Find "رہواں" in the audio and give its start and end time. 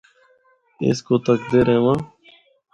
1.67-1.99